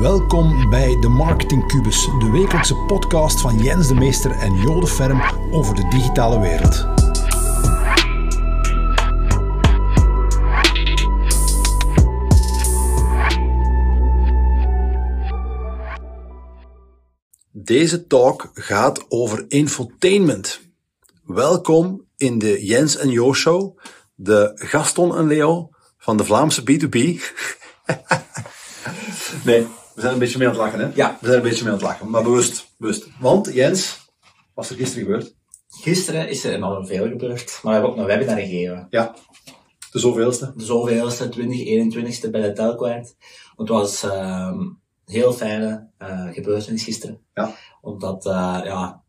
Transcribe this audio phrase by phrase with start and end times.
[0.00, 5.22] Welkom bij de Marketing Cubus, de wekelijkse podcast van Jens de Meester en Jode Ferm
[5.52, 6.86] over de digitale wereld.
[17.52, 20.60] Deze talk gaat over infotainment.
[21.24, 23.78] Welkom in de Jens en Jo Show,
[24.14, 26.98] de Gaston en Leo van de Vlaamse B2B.
[29.44, 30.90] nee, we zijn een beetje mee aan het lachen, hè?
[30.94, 31.18] Ja.
[31.20, 32.74] We zijn een beetje mee aan het lachen, maar bewust.
[32.78, 33.08] bewust.
[33.20, 34.10] Want, Jens,
[34.54, 35.34] wat is er gisteren gebeurd?
[35.68, 38.86] Gisteren is er nog veel gebeurd, maar we hebben ook een webinar gegeven.
[38.90, 39.14] Ja,
[39.90, 40.52] de zoveelste.
[40.56, 43.16] De zoveelste, 2021ste bij de Telkwijt.
[43.56, 44.58] Het was ehm
[45.04, 47.20] heel fijne eh gebeurtenis gisteren.
[47.34, 47.54] Ja.
[47.80, 49.02] Omdat, eh, ja,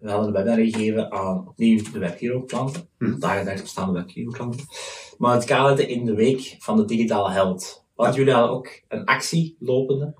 [0.00, 2.88] we hadden een webinar gegeven aan opnieuw de WebHero klanten.
[2.98, 3.18] Hm.
[3.18, 4.66] Dagelijks bestaande WebHero klanten.
[5.18, 7.84] Maar het kaderde in de week van de digitale held.
[7.94, 10.14] Want jullie hadden ook een actie lopende.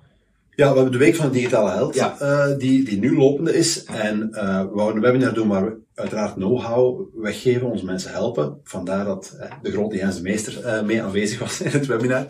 [0.59, 2.17] Ja, we hebben de Week van de Digitale Held, Ja.
[2.19, 3.85] eh, die, die nu lopende is.
[3.85, 8.61] En eh, we wouden een webinar doen waar we uiteraard know-how weggeven, onze mensen helpen.
[8.65, 12.27] Vandaar dat de grote Jens Meester eh, mee aanwezig was in het webinar.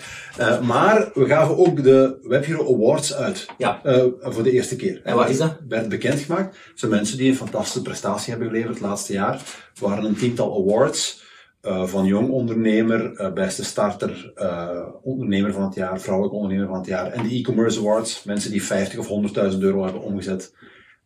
[0.62, 3.46] Maar we gaven ook de WebHero Awards uit.
[3.58, 3.80] Ja.
[4.20, 5.00] Voor de eerste keer.
[5.04, 5.56] En wat is dat?
[5.68, 6.56] werd bekendgemaakt.
[6.70, 9.34] Het zijn mensen die een fantastische prestatie hebben geleverd het laatste jaar.
[9.34, 11.26] Er waren een tiental awards.
[11.60, 16.76] Eh, van jong ondernemer, eh, beste starter, eh, ondernemer van het jaar, vrouwelijk ondernemer van
[16.76, 17.12] het jaar.
[17.12, 18.24] En de e-commerce awards.
[18.24, 20.54] Mensen die 50 of 100.000 euro hebben omgezet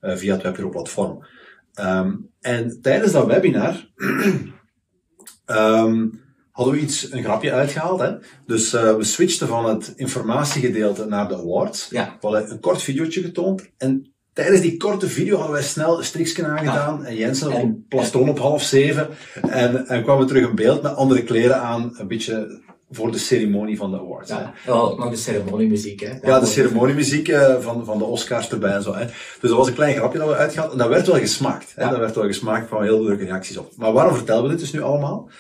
[0.00, 1.27] via het WebHero platform.
[1.75, 3.91] Ehm, en tijdens dat webinar
[5.44, 6.09] ehm,
[6.50, 8.00] hadden we iets, een grapje uitgehaald.
[8.00, 8.16] Hè?
[8.47, 11.89] Dus we switchten van het informatiegedeelte naar de awards.
[11.91, 12.16] Ja.
[12.20, 13.70] We hadden een kort videootje getoond.
[13.78, 17.05] En tijdens die korte video hadden wij snel een striksken aangedaan.
[17.05, 19.08] En Jensen En- een plastoon op half zeven.
[19.48, 21.94] En, en kwamen terug in beeld met andere kleren aan.
[21.98, 22.60] Een beetje
[22.91, 24.30] voor de ceremonie van de awards.
[24.30, 26.19] Ja, wel, nog de ceremoniemuziek, hè.
[26.22, 28.94] Ja, de ceremoniemuziek eh, van, van de Oscars erbij en zo.
[28.94, 29.04] Hè.
[29.06, 30.72] Dus dat was een klein grapje dat we uitgehaald.
[30.72, 31.72] En dat werd wel gesmaakt.
[31.75, 31.82] Hè.
[31.82, 31.91] Ja.
[31.91, 33.72] Dat werd wel gesmaakt van heel leuke reacties op.
[33.76, 35.31] Maar waarom vertellen we dit dus nu allemaal?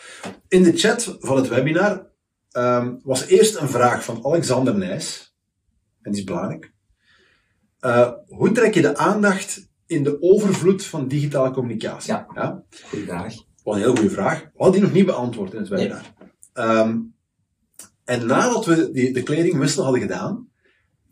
[0.48, 2.06] In de chat van het webinar
[2.50, 5.34] ehm, was eerst een vraag van Alexander Nijs.
[6.02, 6.72] En die is belangrijk.
[7.82, 12.12] Eh, hoe trek je de aandacht in de overvloed van digitale communicatie?
[12.12, 12.64] Ja.
[12.84, 13.34] Goeie vraag.
[13.64, 14.40] was een heel goede vraag.
[14.40, 16.14] We hadden die nog niet beantwoord in het webinar.
[16.52, 16.98] Ehm,
[18.04, 20.48] en nadat we die, de kledingwissel hadden gedaan,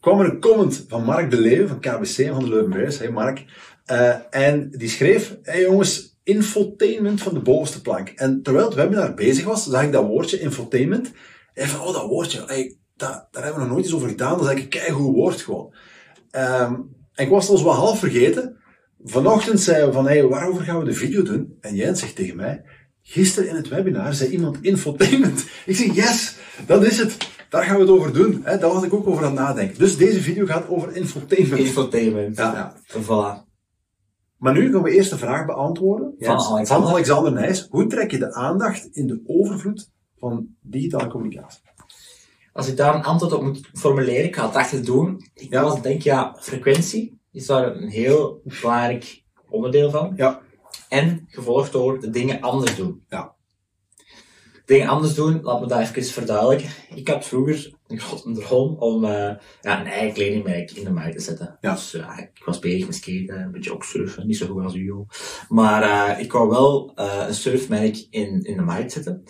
[0.00, 2.98] kwam er een comment van Mark de Leeuw van KBC van de Leuven Bears.
[2.98, 3.44] Hey Mark.
[3.84, 8.08] Eh, en die schreef, hey jongens, infotainment van de bovenste plank.
[8.08, 11.12] En terwijl het webinar bezig was, zag ik dat woordje infotainment.
[11.54, 14.30] En van, oh dat woordje, hey, dat, daar hebben we nog nooit eens over gedaan.
[14.30, 15.74] Dat is eigenlijk een keigoed woord gewoon.
[16.30, 16.74] Ehm,
[17.14, 18.56] en ik was het ons wel half vergeten.
[19.04, 21.56] Vanochtend zeiden we van, hey, waarover gaan we de video doen?
[21.60, 22.62] En Jens zegt tegen mij,
[23.02, 25.44] gisteren in het webinar zei iemand infotainment.
[25.66, 26.36] Ik zeg, yes,
[26.66, 27.16] dat is het.
[27.48, 28.40] Daar gaan we het over doen.
[28.44, 29.78] Hè, daar was ik ook over aan het nadenken.
[29.78, 31.60] Dus deze video gaat over infotainment.
[31.60, 32.36] Infotainment.
[32.36, 33.02] Ja, ja.
[33.02, 33.48] Voilà.
[34.36, 36.66] Maar nu gaan we eerst de vraag beantwoorden Van Alexander.
[36.66, 37.66] van Alexander Nijs.
[37.70, 41.60] Hoe trek je de aandacht in de overvloed van digitale communicatie?
[42.60, 45.30] Als ik daar een antwoord op moet formuleren, ik ga het achter doen.
[45.34, 45.62] Ik Ja.
[45.62, 50.12] was, denk ja, frequentie is daar een heel belangrijk onderdeel van.
[50.16, 50.40] Ja.
[50.88, 53.04] En gevolgd door de dingen anders doen.
[53.08, 53.34] Ja.
[54.64, 56.68] Dingen anders doen, laat me dat even verduidelijken.
[56.94, 59.10] Ik had vroeger een grote droom om eh,
[59.60, 61.56] ja, een eigen kledingmerk in de markt te zetten.
[61.60, 61.72] Ja.
[61.72, 64.74] Dus ja, ik was bezig met skaten, een beetje ook surfen, niet zo goed als
[64.74, 64.84] u.
[64.84, 65.08] joh.
[65.48, 69.22] Maar eh, ik wou wel eh, een surfmerk in, in de markt zetten.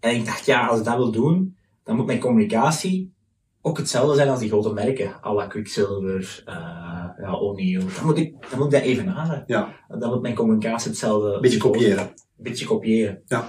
[0.00, 1.56] En ik dacht, ja, als ik dat wil doen,
[1.88, 3.14] dan moet mijn communicatie
[3.60, 5.24] ook hetzelfde zijn als die grote merken.
[5.24, 6.54] à la Quicksilver, eh
[7.20, 7.78] ja, O'Neill.
[7.78, 9.44] Dan moet ik, dan moet ik dat evenaren.
[9.46, 11.32] Ja, Dan moet mijn communicatie hetzelfde...
[11.32, 12.10] een beetje kopiëren.
[12.36, 13.22] Beetje kopiëren.
[13.26, 13.48] Ja.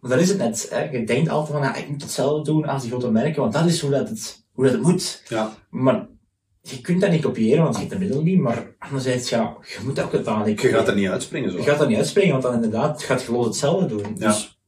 [0.00, 0.90] Maar dan is het net, hè.
[0.90, 3.66] je denkt altijd van, ja, ik moet hetzelfde doen als die grote merken, want dat
[3.66, 5.22] is hoe dat het, hoe dat het moet.
[5.28, 6.08] Ja, Maar
[6.60, 9.78] je kunt dat niet kopiëren, want je hebt de middelen niet, maar anderzijds, ja, je
[9.84, 10.48] moet ook het aan.
[10.48, 11.56] je gaat er niet uitspringen zo.
[11.56, 14.16] Je gaat dat niet uitspringen, want dan inderdaad gaat je gewoon hetzelfde doen.
[14.18, 14.26] Ja.
[14.26, 14.60] Dus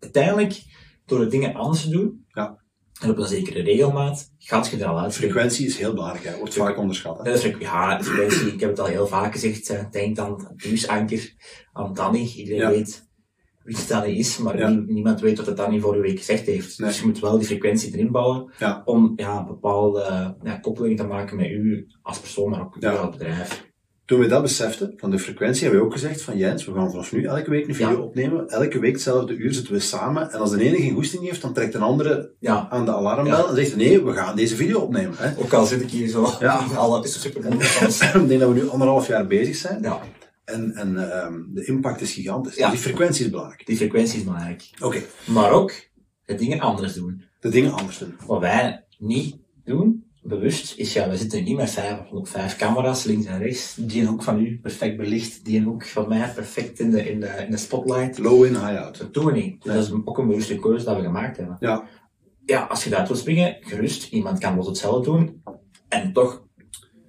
[0.00, 0.62] uiteindelijk,
[1.08, 2.58] door de dingen anders te doen, Ja.
[3.00, 5.34] en op een zekere regelmaat, gaat je er al uitspringen.
[5.34, 6.36] Frequentie is heel belangrijk, hè.
[6.38, 7.18] wordt vaak onderschat.
[7.18, 7.24] Hè.
[7.58, 11.34] Ja, dat frequentie, ik heb het al heel vaak gezegd, denk aan nieuwsanker,
[11.72, 12.32] aan Danny.
[12.36, 12.68] Iedereen Ja.
[12.70, 13.06] weet
[13.62, 14.68] wie het Danny is, maar Ja.
[14.68, 16.78] niemand weet wat het Danny vorige week gezegd heeft.
[16.78, 16.88] Nee.
[16.88, 18.82] Dus je moet wel die frequentie erin bouwen, Ja.
[18.84, 23.10] om ja, bepaalde ja, koppelingen te maken met u als persoon, maar ook met het
[23.10, 23.66] bedrijf.
[24.08, 26.90] Toen we dat beseften, van de frequentie, hebben we ook gezegd van Jens, we gaan
[26.90, 27.98] vanaf nu elke week een video Ja.
[27.98, 28.48] opnemen.
[28.48, 30.30] Elke week hetzelfde uur zitten we samen.
[30.32, 33.36] En als de ene geen goesting heeft, dan trekt een andere Ja, aan de alarmbel
[33.36, 33.48] Ja.
[33.48, 35.14] en zegt nee, we gaan deze video opnemen.
[35.16, 35.38] Hè.
[35.38, 36.56] ook al zit ik hier zo, Ja.
[36.76, 37.44] alle is super.
[38.22, 39.82] Ik denk dat we nu anderhalf jaar bezig zijn.
[39.82, 40.00] Ja,
[40.44, 42.56] En, en ehm, de impact is gigantisch.
[42.56, 42.70] Ja.
[42.70, 43.66] Die frequentie is belangrijk.
[43.66, 44.70] die frequentie is belangrijk.
[44.82, 45.72] Oké, Maar ook
[46.24, 47.22] het dingen anders doen.
[47.40, 48.14] de dingen anders doen.
[48.26, 53.26] Wat wij niet doen, bewust is, ja, we zitten niet met vijf, vijf camera's links
[53.26, 53.74] en rechts.
[53.80, 57.26] Die hoek van u perfect belicht, die hoek van mij perfect in de, in de,
[57.26, 58.18] in de spotlight.
[58.18, 58.98] Low in, high out.
[58.98, 59.62] Dat doen we niet.
[59.62, 61.56] Dus dat is ook een bewuste keuze dat we gemaakt hebben.
[61.60, 61.84] Ja.
[62.46, 64.12] Ja, als je daaruit wil springen, gerust.
[64.12, 65.42] Iemand kan wel hetzelfde doen.
[65.88, 66.42] En toch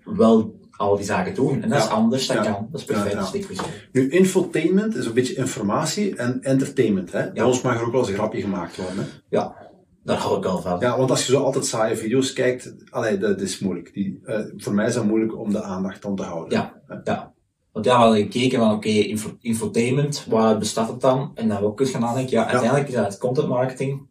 [0.03, 1.61] wel al die zaken doen.
[1.63, 2.51] En dat is anders, dat Ja.
[2.51, 2.67] kan.
[2.71, 3.59] Dat is perfect, dat is.
[3.91, 7.11] Nu, infotainment is een beetje informatie en entertainment.
[7.11, 7.31] Hè?
[7.31, 8.97] Bij ons mag er ook wel eens een grapje gemaakt worden.
[8.97, 9.03] Hè?
[9.29, 9.68] Ja,
[10.03, 10.79] daar hou ik al van.
[10.79, 13.93] Ja, want als je zo altijd saaie video's kijkt, allee, dat is moeilijk.
[13.93, 16.57] Die, eh, voor mij is dat moeilijk om de aandacht aan te houden.
[16.57, 17.33] Ja, ja.
[17.71, 21.19] Want ja, we hadden gekeken van, oké, info- infotainment, waar bestaat het dan?
[21.19, 24.07] En dan hebben we ook eens gaan nadenken, ja, uiteindelijk is dat het content marketing,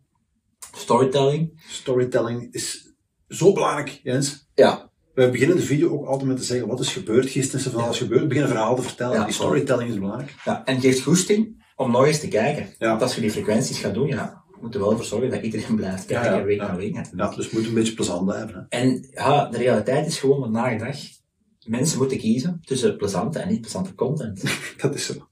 [0.73, 1.63] storytelling.
[1.69, 2.93] Storytelling is
[3.29, 4.49] zo belangrijk, Jens.
[4.55, 4.91] Ja.
[5.15, 7.73] We beginnen de video ook altijd met te zeggen wat is gebeurd gisteren, is er
[7.73, 8.21] van alles gebeurd.
[8.21, 9.19] We beginnen verhaal te vertellen.
[9.19, 10.35] Ja, die storytelling is belangrijk.
[10.45, 12.69] Ja, en het geeft goesting om nog eens te kijken.
[12.79, 12.89] Ja.
[12.89, 15.77] Want als je die frequenties gaat doen, ja, we moeten wel ervoor zorgen dat iedereen
[15.77, 16.95] blijft kijken, Ja, ja, week na week.
[17.17, 18.55] Ja, dus het moet een beetje plezant blijven.
[18.69, 18.79] Hè?
[18.79, 20.97] En ja, de realiteit is gewoon vandaag de dag,
[21.65, 24.43] mensen moeten kiezen tussen plezante en niet plezante content.
[24.83, 25.29] Dat is zo.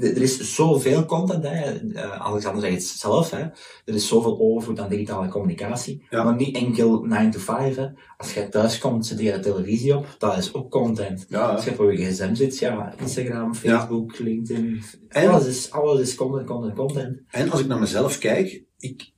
[0.00, 1.50] Er is zoveel content, hè.
[1.92, 3.38] Eh, Alexander zegt het zelf, hè.
[3.84, 6.24] er is zoveel overvloed aan digitale communicatie, Ja.
[6.24, 7.76] maar niet enkel 9 to 5.
[7.76, 7.86] Hè.
[8.16, 11.26] Als je thuis komt, zet je de televisie op, dat is ook content.
[11.28, 16.00] Ja, Als je voor je gsm zit, ja, Instagram, Facebook, LinkedIn, En- alles, is, alles
[16.00, 17.20] is content, content, content.
[17.28, 19.12] En als ik naar mezelf kijk, ik,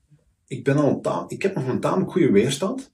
[0.47, 2.93] ik, ben al ik heb nog een tamelijk goede weerstand.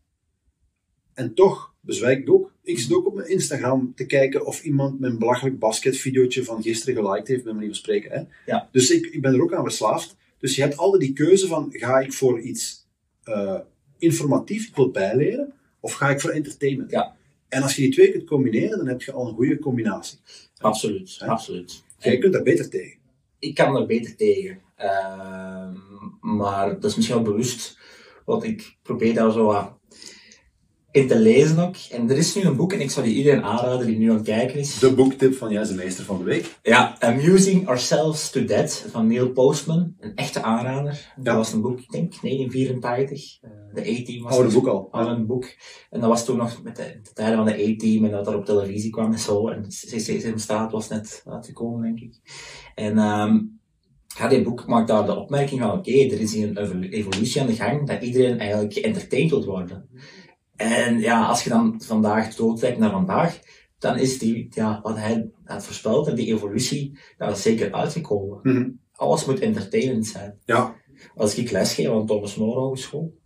[1.15, 2.53] En toch bezwijk ik ook.
[2.63, 7.05] Ik zit ook op mijn Instagram te kijken of iemand mijn belachelijk basketvideootje van gisteren
[7.05, 8.11] geliked heeft, met manier van spreken.
[8.11, 8.53] Hè?
[8.53, 8.69] Ja.
[8.73, 10.17] Dus ik, ik ben er ook aan verslaafd.
[10.39, 12.87] Dus je hebt altijd die keuze van, ga ik voor iets
[13.23, 13.59] eh,
[13.99, 16.91] informatief, ik wil bijleren, of ga ik voor entertainment?
[16.91, 17.17] Ja.
[17.49, 20.19] En als je die twee kunt combineren, dan heb je al een goede combinatie.
[20.59, 21.27] Absoluut, Hè?
[21.27, 21.83] absoluut.
[21.99, 22.99] Jij kunt daar beter tegen.
[23.39, 24.61] ik kan er beter tegen.
[24.77, 25.75] Ehm,
[26.21, 27.79] maar dat is misschien wel bewust,
[28.25, 29.79] want ik probeer daar zo wat
[30.93, 31.75] in te lezen ook.
[31.91, 34.17] En er is nu een boek, en ik zou die iedereen aanraden die nu aan
[34.17, 34.79] het kijken is.
[34.79, 36.59] De boektip van Jens de Meester van de Week.
[36.63, 39.95] Ja, Amusing Ourselves to Death van Neil Postman.
[39.99, 41.13] Een echte aanrader.
[41.17, 43.39] Dat was een boek, ik denk 1984.
[43.41, 44.55] Eh, de A-Team was Oude het.
[44.55, 44.89] boek al.
[44.91, 45.45] Oude boek.
[45.91, 48.37] En dat was toen nog met de, de tijden van de A-Team en dat er
[48.37, 49.49] op televisie kwam en zo.
[49.49, 52.21] En CC staat was net uitgekomen, denk ik.
[52.75, 53.39] En ehm
[54.19, 57.41] ja, dit boek maakt daar de opmerking van, oké, er is hier een evolu- evolutie
[57.41, 59.89] aan de gang, dat iedereen eigenlijk geëntertained wil worden.
[60.61, 63.39] En ja, als je dan vandaag doortrekt naar vandaag,
[63.79, 68.39] dan is die, ja, wat hij had voorspeld, en die evolutie, dat is zeker uitgekomen.
[68.43, 68.71] Mhm.
[68.93, 70.39] Alles moet entertainend zijn.
[70.45, 70.75] Ja,
[71.15, 73.19] Als ik lesgeef aan Thomas More Hogeschool,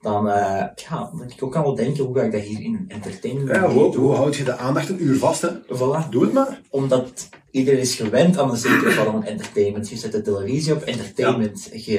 [0.00, 2.84] dan, eh ja, moet ik ook al wel denken, hoe ga ik dat hier in
[2.88, 4.02] entertainment Ja, hoe, doen?
[4.04, 5.42] hoe houd je de aandacht een uur vast?
[5.42, 5.48] Hè?
[5.62, 6.08] Voilà.
[6.10, 6.60] Doe het maar.
[6.70, 9.88] Omdat iedereen is gewend aan een zekere vorm van entertainment.
[9.88, 11.68] Je zet de televisie op, entertainment.
[11.72, 11.90] Je,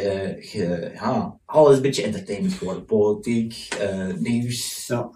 [0.51, 2.85] je, ja, alles is een beetje entertainment geworden.
[2.85, 5.09] Politiek, eh, nieuws, Ja.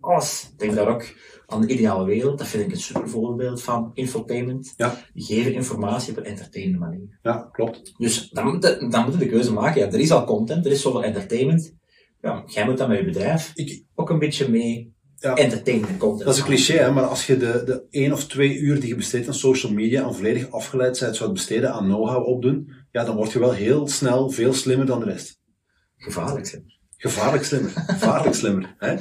[0.00, 0.48] alles.
[0.52, 1.04] Ik denk daar ook
[1.46, 2.38] aan de ideale wereld.
[2.38, 4.72] Dat vind ik een super voorbeeld van infotainment.
[4.76, 4.96] Ja.
[5.14, 7.18] Die geven informatie op een entertainende manier.
[7.22, 7.94] Ja, klopt.
[7.98, 8.60] Dus dan
[8.90, 9.80] dan moet je de keuze maken.
[9.80, 11.74] Ja, er is al content, er is zoveel entertainment.
[12.22, 15.34] Ja, jij moet dan met je bedrijf Ik, ook een beetje mee Ja.
[15.34, 18.58] entertainment content dat is een cliché, hè, maar als je de, de één of twee
[18.58, 22.26] uur die je besteedt aan social media en volledig afgeleid bent, zou besteden aan know-how
[22.26, 25.40] opdoen, ja, dan word je wel heel snel veel slimmer dan de rest.
[25.96, 26.64] Gevaarlijk zijn.
[26.96, 27.70] Gevaarlijk slimmer.
[27.86, 28.74] Gevaarlijk slimmer.
[28.78, 28.94] Hè?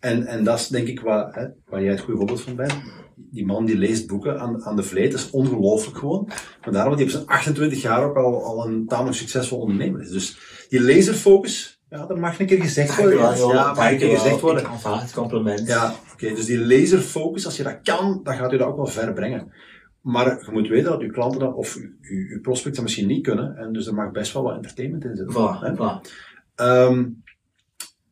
[0.00, 2.74] En, en dat is denk ik waar, hè, waar jij het goede voorbeeld van bent.
[3.16, 6.24] Die man die leest boeken aan, aan de vleet, dat is ongelooflijk gewoon.
[6.60, 10.00] Maar daarom dat hij op zijn 28 jaar ook al, al een tamelijk succesvol ondernemer
[10.00, 10.10] is.
[10.10, 10.38] Dus
[10.68, 13.18] die laserfocus, ja, dat mag een keer gezegd worden.
[13.18, 14.62] Ja, ja mag een keer gezegd worden.
[14.62, 15.66] Ik aanvaard het compliment.
[15.66, 16.34] Ja, oké.
[16.34, 19.52] dus die laserfocus, als je dat kan, dan gaat u dat ook wel ver brengen.
[20.00, 23.22] Maar je moet weten dat uw klanten dat, of uw, uw, prospects dat misschien niet
[23.22, 23.56] kunnen.
[23.56, 25.34] En dus er mag best wel wat entertainment in zitten.
[25.34, 25.74] Voilà, hè.
[25.74, 26.10] voilà.
[26.54, 27.08] Ehm,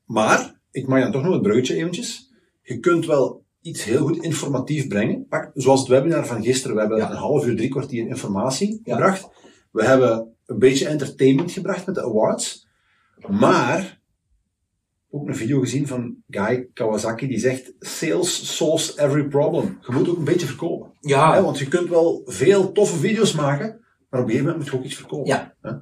[0.04, 2.30] maar, ik mag dan toch nog het bruggetje eventjes.
[2.62, 5.26] Je kunt wel iets heel goed informatief brengen.
[5.28, 6.74] Pak, zoals het webinar van gisteren.
[6.74, 7.10] We hebben Ja.
[7.10, 8.94] een half uur, drie kwartier informatie Ja.
[8.94, 9.28] gebracht.
[9.70, 12.66] We hebben een beetje entertainment gebracht met de awards.
[13.28, 14.00] Maar,
[15.10, 19.78] ook een video gezien van Guy Kawasaki die zegt, sales solves every problem.
[19.86, 20.92] Je moet ook een beetje verkopen.
[21.00, 23.68] Ja, want je kunt wel veel toffe video's maken,
[24.10, 25.26] maar op een gegeven moment moet je ook iets verkopen.
[25.26, 25.54] Ja.
[25.60, 25.72] Hè?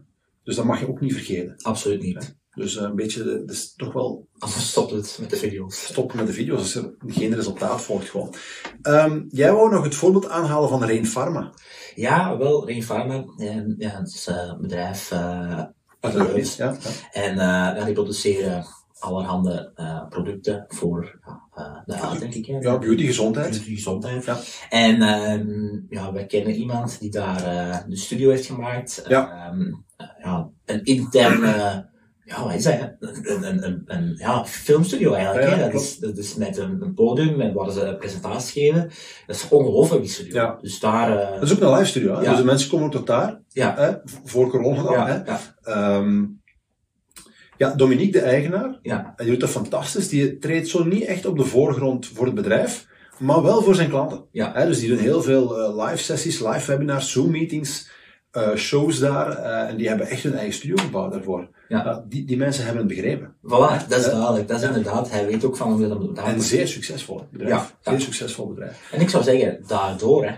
[0.45, 1.55] Dus dat mag je ook niet vergeten.
[1.63, 2.39] absoluut niet.
[2.55, 5.85] Dus eh, een beetje, dus toch wel Anders stopt het met de video's.
[5.85, 8.35] stoppen met de video's als er geen resultaat volgt gewoon.
[8.83, 11.53] Ehm, jij wou nog het voorbeeld aanhalen van Rain Pharma.
[11.95, 13.25] Ja, wel, Rain Pharma.
[13.37, 15.11] En, ja, het is eh, een bedrijf.
[15.11, 15.65] eh,
[16.01, 16.09] Ja.
[16.57, 16.77] Ja,
[17.13, 18.65] en eh, ja, die produceren
[19.01, 21.21] allerhande eh, producten voor
[21.55, 22.47] eh, de huid, denk ik.
[22.47, 22.59] Hè?
[22.59, 23.53] ja, beauty, gezondheid.
[23.53, 24.25] De gezondheid.
[24.25, 24.39] Ja.
[24.69, 29.05] En ehm, ja, wij kennen iemand die daar de studio heeft gemaakt.
[29.09, 29.49] Ja.
[29.49, 31.89] Ehm, eh, ja, een interne
[32.31, 32.75] ja, wat is dat?
[33.01, 35.49] Een, een, een, een ja, filmstudio eigenlijk.
[35.49, 35.71] Ja, hè?
[35.71, 38.91] Dat, is, dat is met een, podium en waar ze presentaties geven.
[39.27, 40.35] Dat is ongelooflijk, die studio.
[40.35, 40.59] Ja.
[40.61, 41.19] Dus daar...
[41.19, 42.15] eh, Dat is ook een live studio.
[42.15, 42.23] Hè?
[42.23, 42.31] Ja.
[42.31, 43.41] Dus de mensen komen ook tot daar.
[43.53, 43.93] Hè?
[44.25, 45.07] Voor corona dan.
[45.07, 45.15] Hè?
[45.25, 46.25] ja, Ehm,
[47.57, 50.09] ja, Dominique, de eigenaar, ja, en die doet dat fantastisch.
[50.09, 52.87] Die treedt zo niet echt op de voorgrond voor het bedrijf,
[53.19, 54.25] maar wel voor zijn klanten.
[54.33, 54.53] Ja.
[54.55, 57.91] Hè, dus die doen heel veel eh, live sessies, live webinars, Zoom meetings,
[58.31, 59.31] eh, shows daar.
[59.37, 61.49] eh, en die hebben echt hun eigen studio gebouwd daarvoor.
[61.69, 62.05] Ja.
[62.09, 63.35] Die, die mensen hebben het begrepen.
[63.43, 64.49] Voilà, dat is duidelijk.
[64.49, 67.51] Dat is inderdaad, hij weet ook van hoe dat moet En een zeer succesvol bedrijf.
[67.53, 67.91] Ja, ja.
[67.91, 68.89] Zeer succesvol bedrijf.
[68.93, 70.35] En ik zou zeggen, daardoor, hè.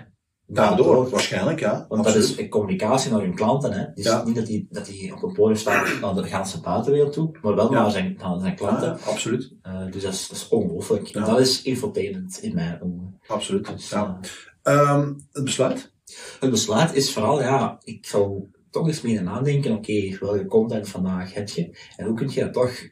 [0.46, 1.87] Daardoor, waarschijnlijk, ja.
[1.88, 3.84] Want dat is communicatie naar hun klanten, hè.
[3.94, 4.25] Dus Ja.
[4.25, 7.54] niet dat hij, dat hij op een podium staat naar de ganse buitenwereld toe, maar
[7.54, 8.88] wel naar, zijn, naar zijn klanten.
[8.88, 9.54] Ja, absoluut.
[9.62, 11.12] Eh, dus dat is, dat is ongelooflijk.
[11.12, 13.20] Dat is infotainment in mijn ogen.
[13.26, 13.66] absoluut.
[13.66, 14.18] Dus, Ja.
[14.62, 15.91] eh, Ehm, het besluit?
[16.40, 21.35] Het besluit is vooral, ja, ik zou toch eens meer nadenken, oké, welke content vandaag
[21.35, 21.78] heb je?
[21.97, 22.88] En hoe kun je dat toch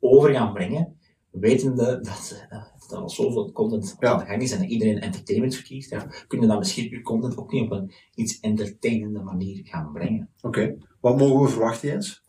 [0.00, 0.96] over gaan brengen,
[1.30, 4.12] wetende dat, eh, dat er al zoveel content Ja.
[4.12, 7.02] aan de gang is en dat iedereen entertainment verkiest, ja, kun je dan misschien je
[7.02, 10.30] content ook niet op een iets entertainende manier gaan brengen.
[10.40, 10.76] Oké.
[11.00, 12.22] Wat mogen we verwachten, Jens?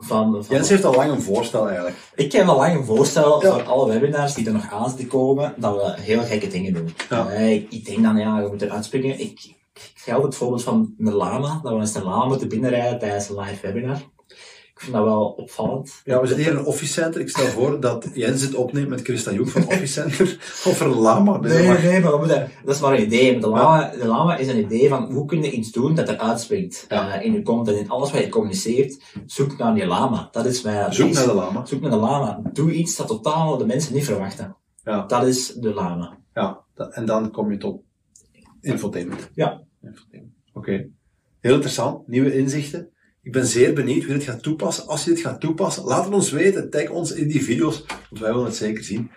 [0.00, 1.96] Van, van, Jens heeft al lang een voorstel eigenlijk.
[2.14, 3.52] Ik heb al lang een voorstel Ja.
[3.52, 6.94] voor alle webinars die er nog aan zitten komen, dat we heel gekke dingen doen.
[7.10, 7.28] Ja.
[7.28, 9.20] Eh, ik, ik denk dan, ja, je moet eruit springen.
[9.20, 12.98] Ik, ik altijd het voorbeeld van een lama, dat we eens een lama moeten binnenrijden
[12.98, 14.00] tijdens een live webinar.
[14.78, 16.00] Ik vind dat wel opvallend.
[16.04, 17.20] Ja, we zitten hier in een office center.
[17.20, 20.36] Ik stel voor dat Jens het opneemt met Christa Joek van Office Center.
[20.68, 21.82] Of er een lama Nee, mag.
[21.82, 23.38] nee, maar moeten, dat is maar een idee.
[23.40, 26.40] De lama, de lama is een idee van hoe kun je iets doen dat eruit
[26.40, 27.12] springt Ja.
[27.20, 27.78] eh, in je content.
[27.78, 30.28] In alles wat je communiceert, zoek naar die lama.
[30.32, 31.18] Dat is mijn Zoek advies.
[31.18, 31.66] naar de lama.
[31.66, 32.40] Zoek naar de lama.
[32.52, 34.56] Doe iets dat totaal de mensen niet verwachten.
[34.84, 35.06] Ja.
[35.06, 36.18] Dat is de lama.
[36.34, 37.80] Ja, en dan kom je tot
[38.60, 39.30] infotainment.
[39.34, 39.62] Ja.
[39.82, 40.34] Infotainment.
[40.52, 40.88] Oké.
[41.40, 42.08] Heel interessant.
[42.08, 42.88] Nieuwe inzichten.
[43.22, 44.86] Ik ben zeer benieuwd wie dit gaat toepassen.
[44.86, 46.70] Als je dit gaat toepassen, laat het ons weten.
[46.70, 49.10] Tag ons in die video's, want wij willen het zeker zien.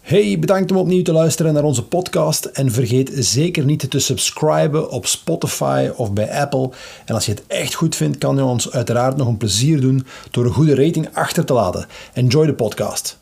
[0.00, 2.44] Hey, bedankt om opnieuw te luisteren naar onze podcast.
[2.44, 6.70] En vergeet zeker niet te subscriben op Spotify of bij Apple.
[7.04, 10.06] En als je het echt goed vindt, kan je ons uiteraard nog een plezier doen
[10.30, 11.86] door een goede rating achter te laten.
[12.12, 13.21] Enjoy de podcast.